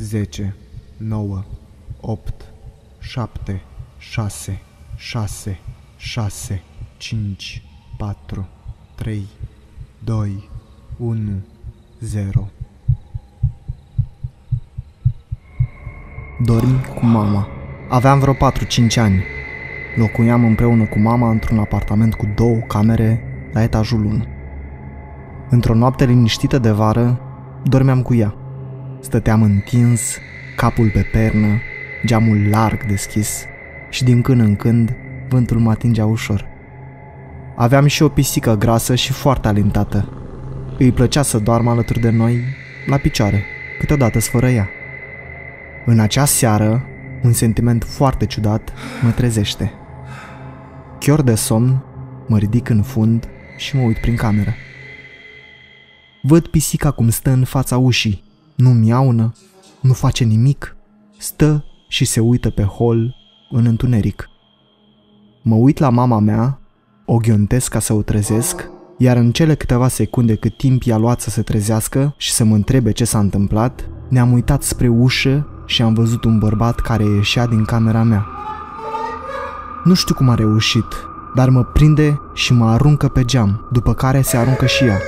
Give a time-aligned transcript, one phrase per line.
[0.00, 0.54] 10,
[0.96, 1.44] 9,
[2.00, 2.32] 8,
[2.98, 3.62] 7,
[3.98, 4.60] 6,
[4.96, 5.58] 6,
[5.96, 6.62] 6,
[6.96, 7.62] 5,
[7.96, 8.48] 4,
[8.94, 9.26] 3,
[10.04, 10.48] 2,
[10.96, 11.42] 1,
[12.00, 12.48] 0.
[16.44, 17.48] Dormi cu mama.
[17.88, 18.36] Aveam vreo 4-5
[18.96, 19.22] ani.
[19.96, 23.22] Locuiam împreună cu mama într-un apartament cu două camere
[23.52, 24.24] la etajul 1.
[25.50, 27.20] Într-o noapte liniștită de vară,
[27.62, 28.39] dormeam cu ea.
[29.00, 30.18] Stăteam întins,
[30.56, 31.60] capul pe pernă,
[32.06, 33.44] geamul larg deschis
[33.90, 34.96] și din când în când
[35.28, 36.46] vântul mă atingea ușor.
[37.56, 40.08] Aveam și o pisică grasă și foarte alintată.
[40.78, 42.44] Îi plăcea să doarmă alături de noi,
[42.86, 43.44] la picioare,
[43.78, 44.68] câteodată sfărăia.
[45.84, 46.84] În acea seară,
[47.22, 48.72] un sentiment foarte ciudat
[49.02, 49.72] mă trezește.
[50.98, 51.84] Chior de somn,
[52.26, 54.54] mă ridic în fund și mă uit prin cameră.
[56.22, 58.29] Văd pisica cum stă în fața ușii,
[58.60, 59.32] nu miaună,
[59.80, 60.76] nu face nimic,
[61.18, 63.14] stă și se uită pe hol
[63.50, 64.28] în întuneric.
[65.42, 66.60] Mă uit la mama mea,
[67.06, 71.20] o ghiontesc ca să o trezesc, iar în cele câteva secunde cât timp i-a luat
[71.20, 75.82] să se trezească și să mă întrebe ce s-a întâmplat, ne-am uitat spre ușă și
[75.82, 78.26] am văzut un bărbat care ieșea din camera mea.
[79.84, 80.86] Nu știu cum a reușit,
[81.34, 84.98] dar mă prinde și mă aruncă pe geam, după care se aruncă și ea.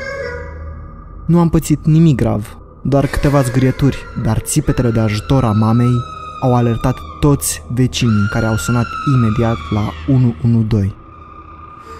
[1.27, 5.95] Nu am pățit nimic grav, doar câteva zgârieturi, dar țipetele de ajutor a mamei
[6.41, 10.95] au alertat toți vecinii care au sunat imediat la 112.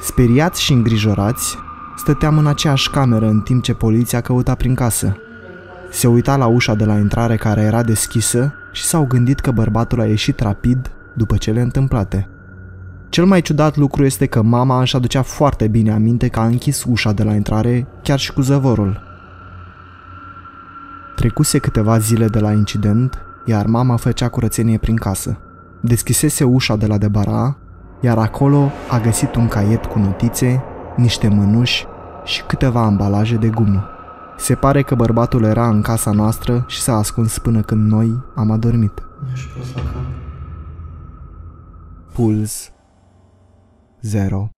[0.03, 1.57] Speriați și îngrijorați,
[1.97, 5.17] stăteam în aceeași cameră în timp ce poliția căuta prin casă.
[5.91, 10.01] Se uita la ușa de la intrare care era deschisă și s-au gândit că bărbatul
[10.01, 12.29] a ieșit rapid după cele întâmplate.
[13.09, 16.85] Cel mai ciudat lucru este că mama își aducea foarte bine aminte că a închis
[16.85, 19.12] ușa de la intrare chiar și cu zăvorul.
[21.23, 25.39] Trecuse câteva zile de la incident, iar mama făcea curățenie prin casă.
[25.81, 27.57] Deschisese ușa de la debara,
[28.01, 30.63] iar acolo a găsit un caiet cu notițe,
[30.97, 31.87] niște mânuși
[32.25, 33.89] și câteva ambalaje de gumă.
[34.37, 38.51] Se pare că bărbatul era în casa noastră și s-a ascuns până când noi am
[38.51, 39.03] adormit.
[42.13, 42.73] Puls
[44.01, 44.51] 0